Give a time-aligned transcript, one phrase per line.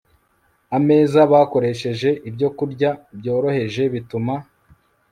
[0.77, 4.33] ameza bakoresheje ibyokurya byoroheje bituma